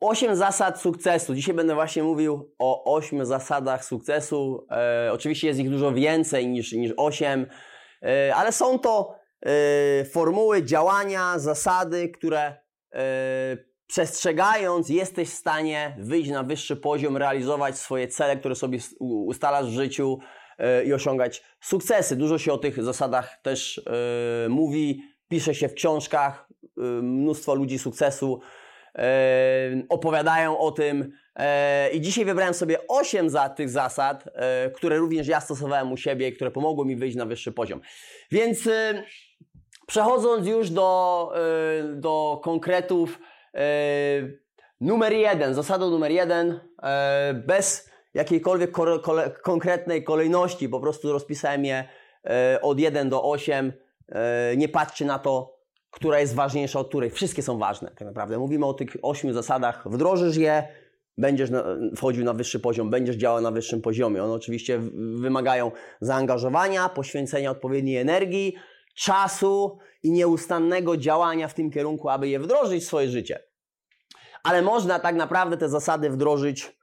[0.00, 1.34] 8 zasad sukcesu.
[1.34, 4.66] Dzisiaj będę właśnie mówił o 8 zasadach sukcesu.
[4.70, 7.46] E, oczywiście jest ich dużo więcej niż, niż 8,
[8.02, 12.56] e, ale są to e, formuły działania, zasady, które
[12.92, 13.00] e,
[13.86, 19.74] przestrzegając jesteś w stanie wyjść na wyższy poziom, realizować swoje cele, które sobie ustalasz w
[19.74, 20.18] życiu
[20.58, 22.16] e, i osiągać sukcesy.
[22.16, 23.78] Dużo się o tych zasadach też
[24.46, 26.48] e, mówi, pisze się w książkach,
[27.02, 28.40] mnóstwo ludzi sukcesu
[29.88, 31.12] opowiadają o tym.
[31.92, 34.24] I dzisiaj wybrałem sobie 8 za tych zasad,
[34.74, 37.80] które również ja stosowałem u siebie i które pomogły mi wyjść na wyższy poziom.
[38.30, 38.68] Więc
[39.86, 41.32] przechodząc już do,
[41.94, 43.18] do konkretów,
[44.80, 46.60] numer jeden, zasadą numer jeden,
[47.46, 48.70] bez jakiejkolwiek
[49.42, 51.84] konkretnej kolejności, po prostu rozpisałem je
[52.62, 53.72] od 1 do 8.
[54.56, 55.59] Nie patrzcie na to,
[55.90, 57.10] która jest ważniejsza od której.
[57.10, 58.38] Wszystkie są ważne, tak naprawdę.
[58.38, 59.82] Mówimy o tych ośmiu zasadach.
[59.90, 60.68] Wdrożysz je,
[61.18, 61.50] będziesz
[61.96, 64.24] wchodził na wyższy poziom, będziesz działał na wyższym poziomie.
[64.24, 64.80] One oczywiście
[65.14, 68.54] wymagają zaangażowania, poświęcenia odpowiedniej energii,
[68.94, 73.42] czasu i nieustannego działania w tym kierunku, aby je wdrożyć w swoje życie.
[74.42, 76.76] Ale można tak naprawdę te zasady wdrożyć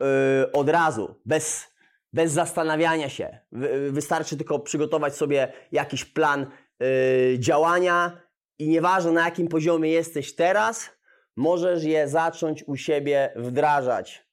[0.00, 0.06] yy,
[0.52, 1.66] od razu, bez,
[2.12, 3.38] bez zastanawiania się.
[3.52, 6.46] Wy, wystarczy tylko przygotować sobie jakiś plan
[6.80, 8.20] yy, działania
[8.58, 10.90] i nieważne na jakim poziomie jesteś teraz,
[11.36, 14.26] możesz je zacząć u siebie wdrażać.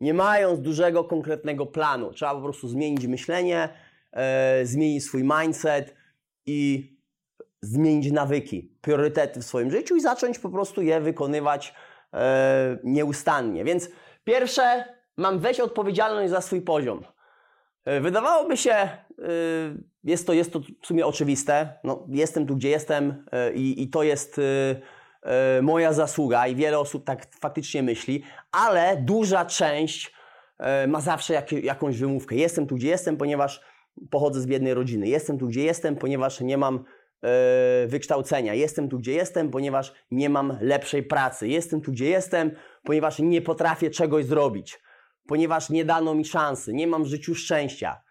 [0.00, 2.12] Nie mając dużego, konkretnego planu.
[2.12, 3.68] Trzeba po prostu zmienić myślenie,
[4.12, 5.94] yy, zmienić swój mindset
[6.46, 6.92] i
[7.62, 11.74] zmienić nawyki, priorytety w swoim życiu i zacząć po prostu je wykonywać
[12.12, 12.18] yy,
[12.84, 13.64] nieustannie.
[13.64, 13.90] Więc
[14.24, 14.84] pierwsze,
[15.16, 17.04] mam weź odpowiedzialność za swój poziom.
[17.88, 18.88] E, wydawałoby się,
[20.04, 21.78] jest to, jest to w sumie oczywiste.
[21.84, 24.40] No, jestem tu, gdzie jestem i, i to jest
[25.62, 28.22] moja zasługa i wiele osób tak faktycznie myśli,
[28.52, 30.14] ale duża część
[30.88, 32.36] ma zawsze jak, jakąś wymówkę.
[32.36, 33.60] Jestem tu, gdzie jestem, ponieważ
[34.10, 35.08] pochodzę z biednej rodziny.
[35.08, 36.84] Jestem tu, gdzie jestem, ponieważ nie mam
[37.86, 38.54] wykształcenia.
[38.54, 41.48] Jestem tu, gdzie jestem, ponieważ nie mam lepszej pracy.
[41.48, 42.50] Jestem tu, gdzie jestem,
[42.84, 44.80] ponieważ nie potrafię czegoś zrobić,
[45.28, 48.02] ponieważ nie dano mi szansy, nie mam w życiu szczęścia.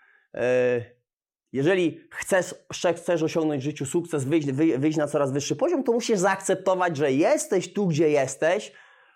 [1.51, 2.55] Jeżeli chcesz,
[2.95, 7.11] chcesz osiągnąć w życiu sukces, wyjść, wyjść na coraz wyższy poziom, to musisz zaakceptować, że
[7.11, 8.71] jesteś tu, gdzie jesteś,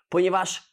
[0.08, 0.72] ponieważ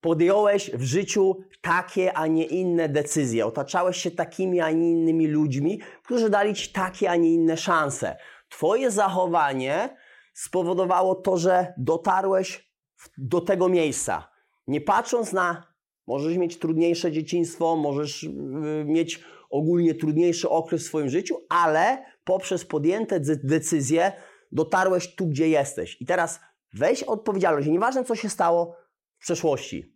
[0.00, 3.46] podjąłeś w życiu takie, a nie inne decyzje.
[3.46, 8.16] Otaczałeś się takimi, a nie innymi ludźmi, którzy dali ci takie, a nie inne szanse.
[8.48, 9.96] Twoje zachowanie
[10.34, 12.70] spowodowało to, że dotarłeś
[13.18, 14.28] do tego miejsca.
[14.66, 15.73] Nie patrząc na,
[16.06, 22.64] możesz mieć trudniejsze dzieciństwo, możesz yy, mieć ogólnie trudniejszy okres w swoim życiu, ale poprzez
[22.64, 24.12] podjęte decyzje
[24.52, 26.00] dotarłeś tu, gdzie jesteś.
[26.00, 26.40] I teraz
[26.72, 27.68] weź odpowiedzialność.
[27.68, 28.76] Nieważne, co się stało
[29.18, 29.94] w przeszłości.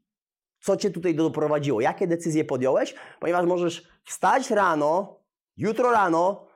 [0.60, 5.20] Co cię tutaj doprowadziło, jakie decyzje podjąłeś, ponieważ możesz wstać rano,
[5.56, 6.48] jutro rano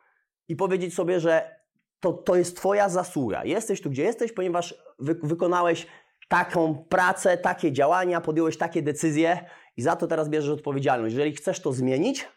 [0.48, 1.62] i powiedzieć sobie, że
[2.00, 3.44] to, to jest Twoja zasługa.
[3.44, 5.86] Jesteś tu, gdzie jesteś, ponieważ wy, wykonałeś
[6.32, 9.44] taką pracę, takie działania, podjąłeś takie decyzje
[9.76, 11.14] i za to teraz bierzesz odpowiedzialność.
[11.14, 12.28] Jeżeli chcesz to zmienić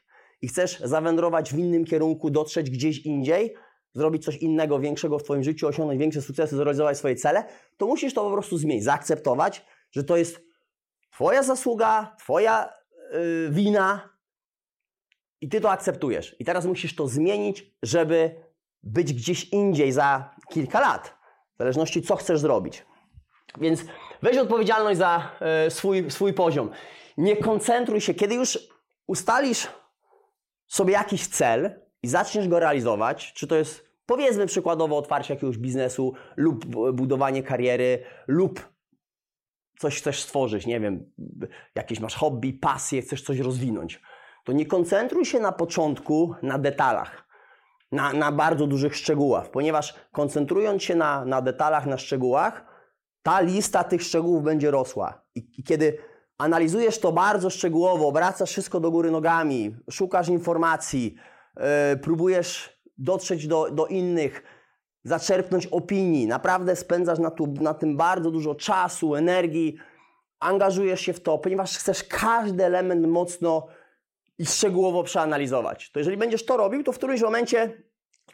[0.41, 3.55] i chcesz zawędrować w innym kierunku, dotrzeć gdzieś indziej,
[3.93, 7.43] zrobić coś innego, większego w Twoim życiu, osiągnąć większe sukcesy, zrealizować swoje cele,
[7.77, 10.41] to musisz to po prostu zmienić, zaakceptować, że to jest
[11.11, 12.73] Twoja zasługa, Twoja
[13.13, 14.09] yy, wina
[15.41, 16.35] i Ty to akceptujesz.
[16.39, 18.35] I teraz musisz to zmienić, żeby
[18.83, 21.17] być gdzieś indziej za kilka lat,
[21.55, 22.85] w zależności co chcesz zrobić.
[23.57, 23.85] Więc
[24.21, 25.31] weź odpowiedzialność za
[25.67, 26.69] y, swój, swój poziom.
[27.17, 28.59] Nie koncentruj się, kiedy już
[29.07, 29.67] ustalisz
[30.67, 36.13] sobie jakiś cel i zaczniesz go realizować, czy to jest powiedzmy przykładowo otwarcie jakiegoś biznesu
[36.35, 38.69] lub budowanie kariery lub
[39.79, 41.11] coś chcesz stworzyć, nie wiem,
[41.75, 44.01] jakieś masz hobby, pasję, chcesz coś rozwinąć,
[44.43, 47.25] to nie koncentruj się na początku na detalach
[47.91, 52.65] na, na bardzo dużych szczegółach, ponieważ koncentrując się na, na detalach, na szczegółach,
[53.25, 55.21] ta lista tych szczegółów będzie rosła.
[55.35, 55.97] I, I, kiedy
[56.37, 61.15] analizujesz to bardzo szczegółowo, obracasz wszystko do góry nogami, szukasz informacji,
[61.57, 61.63] yy,
[61.97, 64.43] próbujesz dotrzeć do, do innych,
[65.03, 69.77] zaczerpnąć opinii, naprawdę spędzasz na, tu, na tym bardzo dużo czasu, energii,
[70.39, 73.67] angażujesz się w to, ponieważ chcesz każdy element mocno
[74.37, 75.91] i szczegółowo przeanalizować.
[75.91, 77.83] To jeżeli będziesz to robił, to w którymś momencie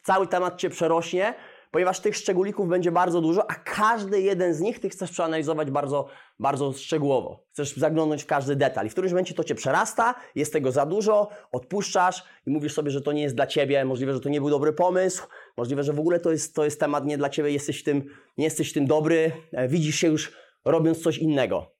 [0.02, 1.34] cały temat Cię przerośnie,
[1.72, 6.08] ponieważ tych szczególików będzie bardzo dużo, a każdy jeden z nich Ty chcesz przeanalizować bardzo,
[6.38, 7.44] bardzo szczegółowo.
[7.52, 10.86] Chcesz zaglądnąć w każdy detal i w którymś momencie to Cię przerasta, jest tego za
[10.86, 14.40] dużo, odpuszczasz i mówisz sobie, że to nie jest dla Ciebie, możliwe, że to nie
[14.40, 15.26] był dobry pomysł,
[15.56, 18.04] możliwe, że w ogóle to jest, to jest temat nie dla Ciebie, jesteś w tym,
[18.38, 20.32] nie jesteś w tym dobry, e, widzisz się już
[20.64, 21.74] robiąc coś innego.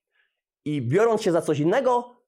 [0.65, 2.22] I biorąc się za coś innego,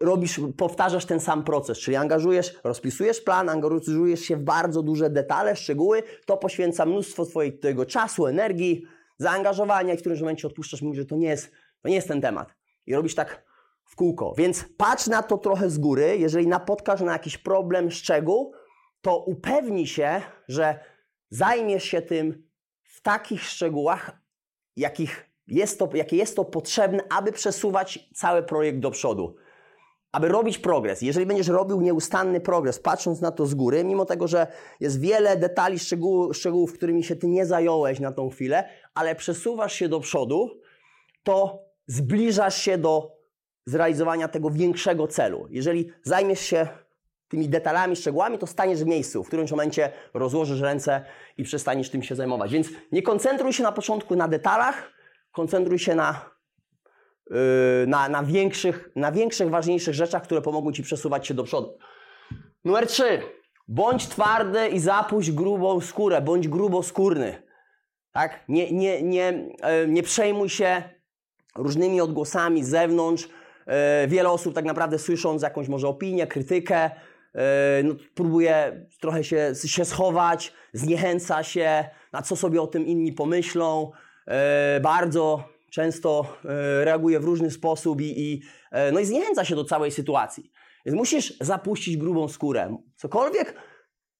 [0.00, 5.56] robisz, powtarzasz ten sam proces, czyli angażujesz, rozpisujesz plan, angażujesz się w bardzo duże detale,
[5.56, 8.86] szczegóły, to poświęca mnóstwo twojego czasu, energii,
[9.18, 11.52] zaangażowania i w którymś momencie odpuszczasz, mówisz, że to nie jest,
[11.82, 12.54] to nie jest ten temat.
[12.86, 13.44] I robisz tak
[13.84, 14.34] w kółko.
[14.38, 16.16] Więc patrz na to trochę z góry.
[16.18, 18.54] Jeżeli napotkasz na jakiś problem, szczegół,
[19.00, 20.78] to upewnij się, że
[21.30, 22.48] zajmiesz się tym
[22.82, 24.20] w takich szczegółach,
[24.76, 29.36] jakich jest to, jakie jest to potrzebne, aby przesuwać cały projekt do przodu.
[30.14, 31.02] Aby robić progres.
[31.02, 34.46] Jeżeli będziesz robił nieustanny progres, patrząc na to z góry, mimo tego, że
[34.80, 39.72] jest wiele detali, szczegółów, szczegółów którymi się ty nie zająłeś na tą chwilę, ale przesuwasz
[39.72, 40.50] się do przodu,
[41.22, 43.16] to zbliżasz się do
[43.66, 45.46] zrealizowania tego większego celu.
[45.50, 46.68] Jeżeli zajmiesz się
[47.28, 51.04] tymi detalami, szczegółami, to staniesz w miejscu, w którymś momencie rozłożysz ręce
[51.38, 52.52] i przestaniesz tym się zajmować.
[52.52, 54.92] Więc nie koncentruj się na początku na detalach,
[55.32, 56.33] koncentruj się na,
[57.86, 61.78] na, na, większych, na większych, ważniejszych rzeczach, które pomogą Ci przesuwać się do przodu.
[62.64, 63.22] Numer 3.
[63.68, 67.42] Bądź twardy i zapuść grubą skórę, bądź gruboskórny.
[68.12, 68.44] Tak?
[68.48, 69.48] Nie, nie, nie,
[69.80, 70.82] yy, nie przejmuj się
[71.56, 73.28] różnymi odgłosami z zewnątrz.
[73.66, 76.90] Yy, wiele osób tak naprawdę słysząc jakąś może opinię, krytykę,
[77.84, 83.92] no, próbuje trochę się, się schować, zniechęca się, na co sobie o tym inni pomyślą.
[84.82, 85.44] Bardzo
[85.74, 88.42] często e, reaguje w różny sposób i, i,
[88.92, 90.52] no i zniechęca się do całej sytuacji.
[90.86, 92.76] Więc musisz zapuścić grubą skórę.
[92.96, 93.54] Cokolwiek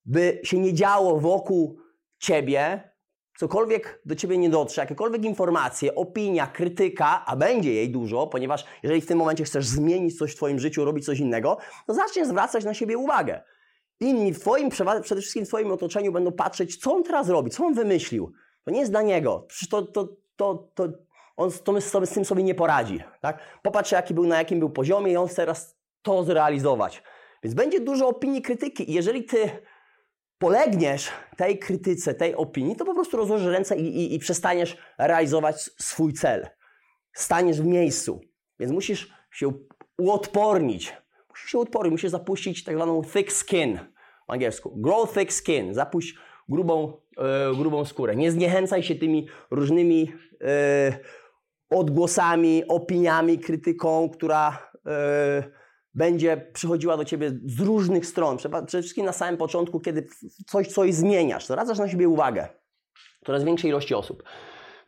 [0.04, 1.78] by się nie działo wokół
[2.18, 2.90] ciebie,
[3.38, 9.00] cokolwiek do ciebie nie dotrze, jakiekolwiek informacje, opinia, krytyka, a będzie jej dużo, ponieważ jeżeli
[9.00, 12.64] w tym momencie chcesz zmienić coś w twoim życiu, robić coś innego, to zaczniesz zwracać
[12.64, 13.42] na siebie uwagę.
[14.00, 14.68] Inni w twoim,
[15.02, 18.32] przede wszystkim w twoim otoczeniu będą patrzeć, co on teraz robi, co on wymyślił.
[18.64, 19.44] To nie jest dla niego.
[19.48, 20.88] Przecież to, to, to, to
[21.36, 23.00] on to sobie, z tym sobie nie poradzi.
[23.20, 23.38] Tak?
[23.62, 27.02] Popatrz, jaki był, na jakim był poziomie i on chce teraz to zrealizować.
[27.42, 28.90] Więc będzie dużo opinii, krytyki.
[28.90, 29.50] I jeżeli ty
[30.38, 35.70] polegniesz tej krytyce, tej opinii, to po prostu rozłożysz ręce i, i, i przestaniesz realizować
[35.78, 36.48] swój cel.
[37.12, 38.20] Staniesz w miejscu.
[38.58, 39.52] Więc musisz się
[39.98, 40.96] uodpornić.
[41.30, 43.78] Musisz się uodpornić, musisz zapuścić tak zwaną thick skin
[44.28, 44.76] w angielsku.
[44.76, 45.74] Grow thick skin.
[45.74, 46.14] Zapuść
[46.48, 48.16] grubą, e, grubą skórę.
[48.16, 50.98] Nie zniechęcaj się tymi różnymi e,
[51.70, 55.44] odgłosami, opiniami, krytyką, która e,
[55.94, 58.36] będzie przychodziła do ciebie z różnych stron.
[58.36, 60.06] Przede wszystkim na samym początku, kiedy
[60.46, 62.48] coś, coś zmieniasz, zwracasz na siebie uwagę.
[63.26, 64.22] Coraz większej ilości osób.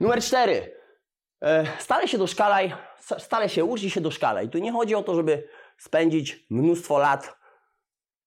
[0.00, 0.76] Numer cztery.
[1.42, 2.74] E, stale się doszkalaj,
[3.18, 4.48] stale się ucz się doszkalaj.
[4.48, 7.36] Tu nie chodzi o to, żeby spędzić mnóstwo lat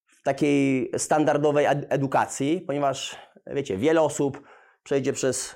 [0.05, 3.15] w takiej standardowej edukacji, ponieważ,
[3.47, 4.41] wiecie, wiele osób
[4.83, 5.55] przejdzie przez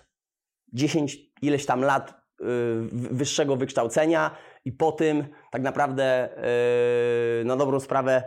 [0.74, 2.23] 10 ileś tam lat
[2.92, 4.32] wyższego wykształcenia,
[4.66, 6.30] i po tym tak naprawdę
[7.40, 8.24] yy, na dobrą sprawę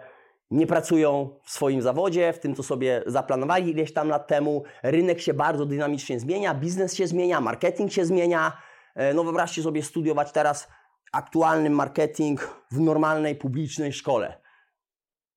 [0.50, 4.62] nie pracują w swoim zawodzie, w tym, co sobie zaplanowali ileś tam lat temu.
[4.82, 8.52] Rynek się bardzo dynamicznie zmienia, biznes się zmienia, marketing się zmienia.
[8.96, 10.68] Yy, no wyobraźcie sobie studiować teraz
[11.12, 14.40] aktualny marketing w normalnej, publicznej szkole.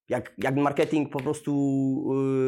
[0.10, 1.52] Jak, jak marketing po prostu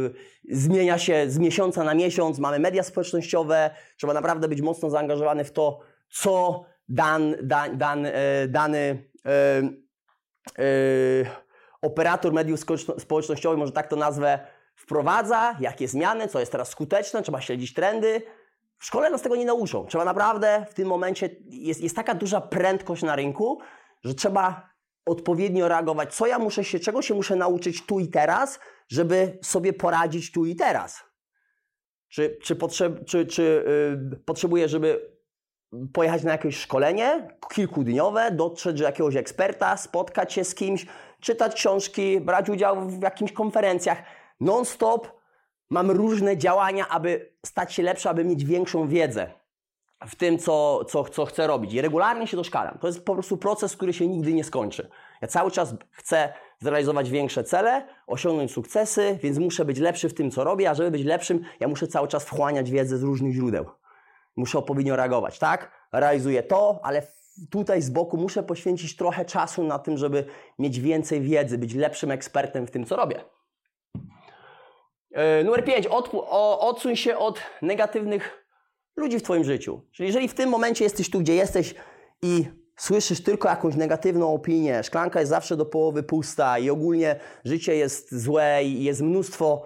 [0.03, 5.43] yy, zmienia się z miesiąca na miesiąc, mamy media społecznościowe, trzeba naprawdę być mocno zaangażowany
[5.43, 9.61] w to, co dan, dan, dan, e, dany e,
[10.59, 10.63] e,
[11.81, 12.59] operator mediów
[12.97, 14.39] społecznościowych, może tak to nazwę,
[14.75, 18.21] wprowadza, jakie zmiany, co jest teraz skuteczne, trzeba śledzić trendy.
[18.77, 19.85] W szkole nas tego nie nauczą.
[19.85, 23.59] Trzeba naprawdę w tym momencie, jest, jest taka duża prędkość na rynku,
[24.03, 24.69] że trzeba
[25.05, 29.73] odpowiednio reagować, co ja muszę się, czego się muszę nauczyć tu i teraz, żeby sobie
[29.73, 31.03] poradzić tu i teraz.
[32.09, 33.65] Czy, czy, potrzeb, czy, czy
[34.11, 35.11] yy, potrzebuję, żeby
[35.93, 40.85] pojechać na jakieś szkolenie kilkudniowe, dotrzeć do jakiegoś eksperta, spotkać się z kimś,
[41.19, 44.03] czytać książki, brać udział w jakimiś konferencjach.
[44.39, 45.07] Non-stop
[45.69, 49.31] mam różne działania, aby stać się lepszy, aby mieć większą wiedzę
[50.07, 51.73] w tym, co, co, co chcę robić.
[51.73, 52.77] I regularnie się doszkalam.
[52.77, 54.89] To jest po prostu proces, który się nigdy nie skończy.
[55.21, 60.31] Ja cały czas chcę zrealizować większe cele, osiągnąć sukcesy, więc muszę być lepszy w tym,
[60.31, 63.80] co robię, a żeby być lepszym, ja muszę cały czas wchłaniać wiedzę z różnych źródeł
[64.35, 65.71] muszę odpowiednio reagować, tak?
[65.93, 67.01] Realizuję to, ale
[67.49, 70.25] tutaj z boku muszę poświęcić trochę czasu na tym, żeby
[70.59, 73.23] mieć więcej wiedzy, być lepszym ekspertem w tym, co robię.
[75.11, 75.87] Yy, numer 5.
[76.59, 78.45] Odsuń się od negatywnych
[78.95, 79.81] ludzi w Twoim życiu.
[79.91, 81.75] Czyli jeżeli w tym momencie jesteś tu, gdzie jesteś
[82.21, 82.45] i
[82.77, 88.15] słyszysz tylko jakąś negatywną opinię, szklanka jest zawsze do połowy pusta i ogólnie życie jest
[88.15, 89.65] złe i jest mnóstwo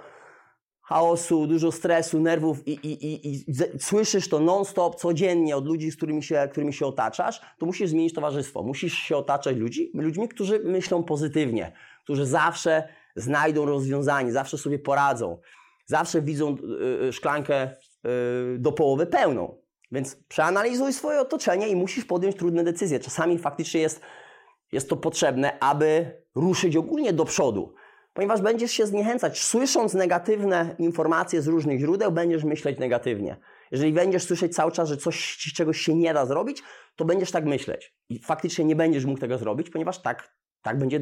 [0.85, 3.43] chaosu, dużo stresu, nerwów i, i, i, i
[3.79, 8.13] słyszysz to non-stop, codziennie od ludzi, z którymi się, którymi się otaczasz, to musisz zmienić
[8.13, 8.63] towarzystwo.
[8.63, 11.71] Musisz się otaczać ludzi, ludźmi, którzy myślą pozytywnie,
[12.03, 15.39] którzy zawsze znajdą rozwiązanie, zawsze sobie poradzą,
[15.85, 17.69] zawsze widzą y, y, szklankę
[18.05, 19.57] y, do połowy pełną.
[19.91, 22.99] Więc przeanalizuj swoje otoczenie i musisz podjąć trudne decyzje.
[22.99, 24.01] Czasami faktycznie jest,
[24.71, 27.73] jest to potrzebne, aby ruszyć ogólnie do przodu
[28.15, 29.43] ponieważ będziesz się zniechęcać.
[29.43, 33.37] Słysząc negatywne informacje z różnych źródeł, będziesz myśleć negatywnie.
[33.71, 36.63] Jeżeli będziesz słyszeć cały czas, że coś, czegoś się nie da zrobić,
[36.95, 37.95] to będziesz tak myśleć.
[38.09, 40.99] I faktycznie nie będziesz mógł tego zrobić, ponieważ tak, tak będzie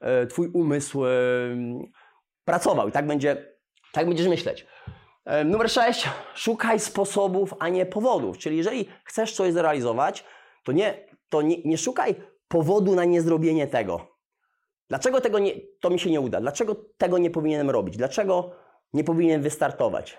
[0.00, 1.08] e, Twój umysł e,
[2.44, 3.56] pracował i tak, będzie,
[3.92, 4.66] tak będziesz myśleć.
[5.24, 6.08] E, numer 6.
[6.34, 8.38] Szukaj sposobów, a nie powodów.
[8.38, 10.24] Czyli jeżeli chcesz coś zrealizować,
[10.64, 12.14] to nie, to nie, nie szukaj
[12.48, 14.13] powodu na niezrobienie tego
[14.88, 16.40] Dlaczego tego nie, to mi się nie uda?
[16.40, 17.96] Dlaczego tego nie powinienem robić?
[17.96, 18.50] Dlaczego
[18.92, 20.18] nie powinienem wystartować?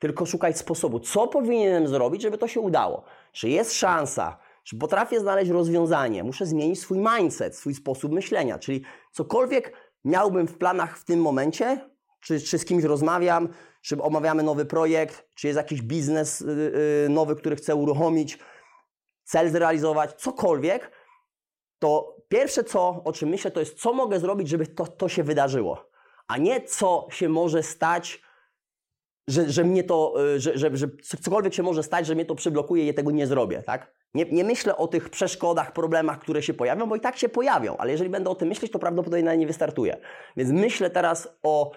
[0.00, 3.04] Tylko szukać sposobu, co powinienem zrobić, żeby to się udało.
[3.32, 6.24] Czy jest szansa, czy potrafię znaleźć rozwiązanie?
[6.24, 8.58] Muszę zmienić swój mindset, swój sposób myślenia.
[8.58, 8.82] Czyli
[9.12, 9.72] cokolwiek
[10.04, 11.80] miałbym w planach w tym momencie,
[12.20, 13.48] czy, czy z kimś rozmawiam,
[13.82, 18.38] czy omawiamy nowy projekt, czy jest jakiś biznes yy, nowy, który chcę uruchomić,
[19.24, 20.90] cel zrealizować, cokolwiek,
[21.78, 25.22] to pierwsze, co, o czym myślę, to jest, co mogę zrobić, żeby to, to się
[25.22, 25.90] wydarzyło,
[26.28, 28.22] a nie co się może stać,
[29.28, 32.34] że, że mnie to, y, że, że, że cokolwiek się może stać, że mnie to
[32.34, 33.92] przyblokuje i ja tego nie zrobię, tak?
[34.14, 37.76] Nie, nie myślę o tych przeszkodach, problemach, które się pojawią, bo i tak się pojawią,
[37.76, 39.96] ale jeżeli będę o tym myśleć, to prawdopodobnie na nie wystartuję.
[40.36, 41.72] Więc myślę teraz o,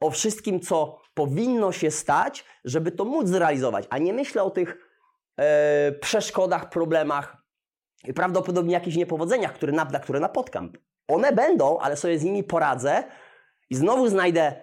[0.00, 4.88] o wszystkim, co powinno się stać, żeby to móc zrealizować, a nie myślę o tych
[5.36, 7.41] e, przeszkodach, problemach,
[8.14, 10.72] prawdopodobnie jakichś niepowodzeniach, które, na, które napotkam.
[11.08, 13.04] One będą, ale sobie z nimi poradzę
[13.70, 14.54] i znowu znajdę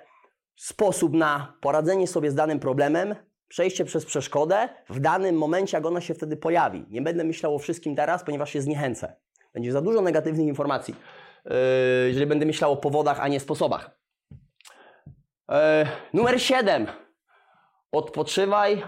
[0.56, 3.16] sposób na poradzenie sobie z danym problemem,
[3.48, 6.86] przejście przez przeszkodę w danym momencie, jak ona się wtedy pojawi.
[6.90, 9.16] Nie będę myślał o wszystkim teraz, ponieważ się zniechęcę.
[9.54, 10.96] Będzie za dużo negatywnych informacji,
[11.46, 11.52] yy,
[12.08, 14.00] jeżeli będę myślał o powodach, a nie sposobach.
[15.50, 15.56] Yy,
[16.14, 16.88] numer 7.
[17.92, 18.84] Odpoczywaj,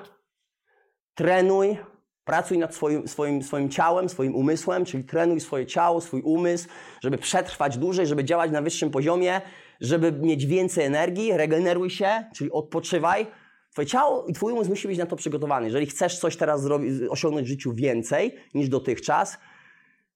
[1.16, 1.78] trenuj,
[2.26, 6.68] Pracuj nad swoim, swoim, swoim ciałem, swoim umysłem, czyli trenuj swoje ciało, swój umysł,
[7.04, 9.42] żeby przetrwać dłużej, żeby działać na wyższym poziomie,
[9.82, 13.28] żeby mieć więcej energii, regeneruj się, czyli odpoczywaj.
[13.72, 15.66] Twoje ciało i Twój umysł musi być na to przygotowany.
[15.66, 16.66] Jeżeli chcesz coś teraz
[17.10, 19.38] osiągnąć w życiu więcej niż dotychczas,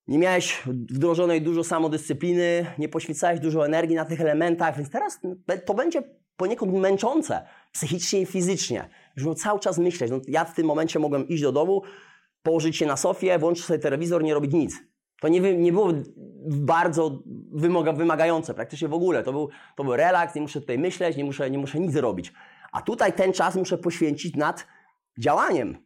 [0.07, 5.19] nie miałeś wdrożonej dużo samodyscypliny, nie poświęcałeś dużo energii na tych elementach, więc teraz
[5.65, 6.03] to będzie
[6.37, 7.45] poniekąd męczące
[7.75, 8.89] psychicznie i fizycznie.
[9.17, 10.11] Już cały czas myśleć.
[10.11, 11.81] No, ja w tym momencie mogłem iść do domu,
[12.43, 14.75] położyć się na sofie, włączyć sobie telewizor, nie robić nic.
[15.21, 15.93] To nie, nie było
[16.45, 19.23] bardzo wymaga, wymagające, praktycznie w ogóle.
[19.23, 22.33] To był, to był relaks, nie muszę tutaj myśleć, nie muszę, nie muszę nic robić.
[22.71, 24.67] A tutaj ten czas muszę poświęcić nad
[25.19, 25.77] działaniem.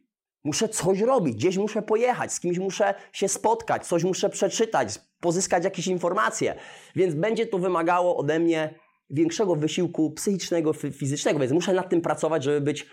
[0.44, 5.64] Muszę coś robić, gdzieś muszę pojechać, z kimś muszę się spotkać, coś muszę przeczytać, pozyskać
[5.64, 6.54] jakieś informacje.
[6.96, 8.74] Więc będzie to wymagało ode mnie
[9.10, 12.86] większego wysiłku psychicznego, fizycznego, więc muszę nad tym pracować, żeby być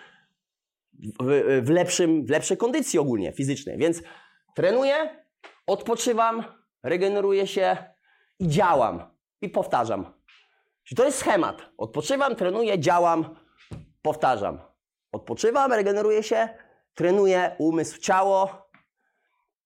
[1.19, 3.77] w, w, lepszym, w lepszej kondycji ogólnie fizycznej.
[3.77, 4.01] Więc
[4.55, 5.25] trenuję,
[5.67, 6.43] odpoczywam,
[6.83, 7.77] regeneruję się
[8.39, 9.17] i działam.
[9.41, 10.13] I powtarzam.
[10.83, 11.61] Czyli to jest schemat.
[11.77, 13.35] Odpoczywam, trenuję, działam,
[14.01, 14.59] powtarzam.
[15.11, 16.49] Odpoczywam, regeneruję się,
[16.95, 18.69] trenuję umysł, ciało,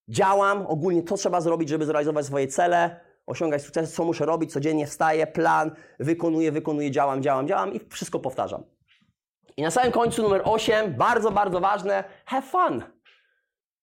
[0.08, 0.68] działam.
[0.68, 5.28] Ogólnie to trzeba zrobić, żeby zrealizować swoje cele, osiągać sukces, co muszę robić, codziennie wstaję,
[5.28, 8.64] plan, wykonuję, wykonuję, działam, działam, działam i wszystko powtarzam.
[9.58, 12.84] I na samym końcu numer 8, bardzo, bardzo ważne, have fun.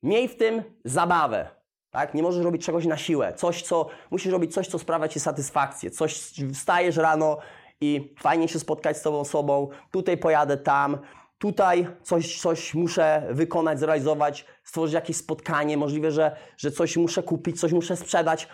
[0.03, 1.51] Miej w tym zabawę.
[1.91, 2.15] Tak?
[2.15, 3.33] Nie możesz robić czegoś na siłę.
[3.37, 5.91] Coś, co, musisz robić coś, co sprawia Ci satysfakcję.
[5.91, 6.21] Coś,
[6.55, 7.39] wstajesz rano
[7.81, 9.69] i fajnie się spotkać z Tobą osobą.
[9.91, 10.99] Tutaj pojadę tam.
[11.39, 15.77] Tutaj coś, coś muszę wykonać, zrealizować, stworzyć jakieś spotkanie.
[15.77, 18.49] Możliwe, że, że coś muszę kupić, coś muszę sprzedać.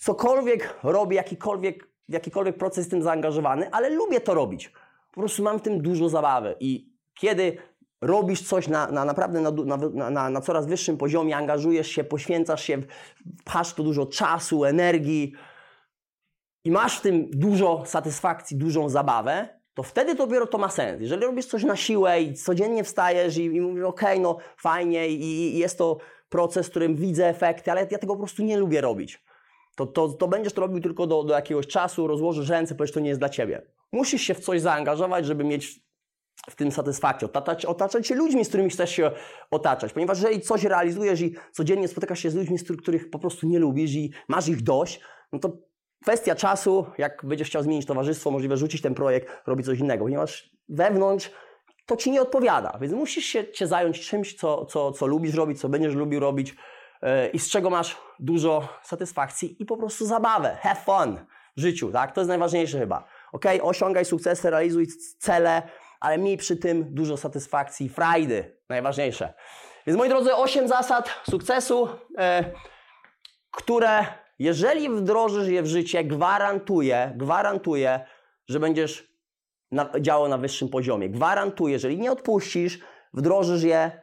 [0.00, 4.72] Cokolwiek robię, jakikolwiek, jakikolwiek proces jestem zaangażowany, ale lubię to robić
[5.12, 6.56] po prostu mam w tym dużo zabawy.
[6.60, 7.56] I kiedy
[8.00, 12.82] robisz coś na, na naprawdę na, na, na, coraz wyższym poziomie, angażujesz się, poświęcasz się,
[13.40, 15.32] wpasz tu dużo czasu, energii
[16.64, 21.00] i masz w tym dużo satysfakcji, dużą zabawę, to wtedy dopiero to ma sens.
[21.00, 25.08] Jeżeli robisz coś na siłę i codziennie wstajesz i, i mówisz, okej, okay, no fajnie
[25.08, 28.56] i, i, jest to proces, w którym widzę efekty, ale ja tego po prostu nie
[28.56, 29.22] lubię robić.
[29.80, 33.00] To, to, to będziesz to robił tylko do, do jakiegoś czasu, rozłożysz ręce, powiesz, to
[33.00, 33.62] nie jest dla Ciebie.
[33.92, 35.80] Musisz się w coś zaangażować, żeby mieć
[36.50, 37.26] w tym satysfakcję.
[37.26, 39.10] Otaczać, otaczać się ludźmi, z którymi chcesz się
[39.50, 39.92] otaczać.
[39.92, 43.58] Ponieważ jeżeli coś realizujesz i codziennie spotykasz się z ludźmi, z których po prostu nie
[43.58, 45.00] lubisz i masz ich dość,
[45.32, 45.58] no to
[46.02, 50.04] kwestia czasu, jak będziesz chciał zmienić towarzystwo, możliwe rzucić ten projekt, robić coś innego.
[50.04, 51.30] Ponieważ wewnątrz
[51.86, 52.78] to ci nie odpowiada.
[52.80, 56.54] Więc musisz się cię zająć czymś, co, co, co lubisz robić, co będziesz lubił robić
[57.32, 60.58] i z czego masz dużo satysfakcji i po prostu zabawę.
[60.60, 61.26] Have fun
[61.56, 62.12] w życiu, tak?
[62.12, 63.04] To jest najważniejsze chyba.
[63.32, 64.86] Ok, osiągaj sukcesy, realizuj
[65.18, 65.62] cele,
[66.00, 69.34] ale miej przy tym dużo satysfakcji, frajdy, najważniejsze.
[69.86, 71.88] Więc moi drodzy, 8 zasad sukcesu,
[72.18, 72.44] e,
[73.50, 74.06] które
[74.38, 78.00] jeżeli wdrożysz je w życie, gwarantuję, gwarantuję,
[78.48, 79.10] że będziesz
[79.70, 81.08] na, działał na wyższym poziomie.
[81.08, 82.78] Gwarantuję, jeżeli nie odpuścisz,
[83.14, 84.02] wdrożysz je,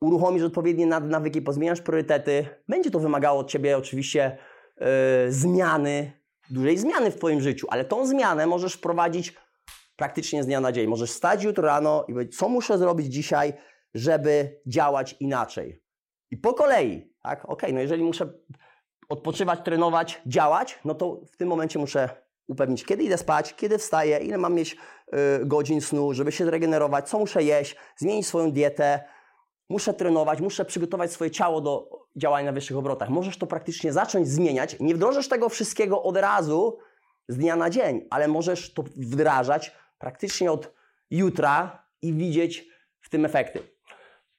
[0.00, 4.38] uruchomisz odpowiednie nawyki, pozmieniasz priorytety, będzie to wymagało od Ciebie oczywiście
[4.76, 4.86] e,
[5.32, 6.12] zmiany,
[6.50, 9.34] dużej zmiany w Twoim życiu, ale tą zmianę możesz wprowadzić
[9.96, 10.86] praktycznie z dnia na dzień.
[10.86, 13.52] Możesz wstać jutro rano i powiedzieć, co muszę zrobić dzisiaj,
[13.94, 15.82] żeby działać inaczej.
[16.30, 17.44] I po kolei, tak?
[17.48, 18.32] Ok, no jeżeli muszę
[19.08, 22.08] odpoczywać, trenować, działać, no to w tym momencie muszę
[22.48, 24.76] upewnić, kiedy idę spać, kiedy wstaję, ile mam mieć
[25.42, 29.04] y, godzin snu, żeby się zregenerować, co muszę jeść, zmienić swoją dietę,
[29.68, 33.08] muszę trenować, muszę przygotować swoje ciało do działania na wyższych obrotach.
[33.08, 34.76] Możesz to praktycznie zacząć zmieniać.
[34.80, 36.78] Nie wdrożysz tego wszystkiego od razu,
[37.28, 40.74] z dnia na dzień, ale możesz to wdrażać praktycznie od
[41.10, 42.68] jutra i widzieć
[43.00, 43.77] w tym efekty.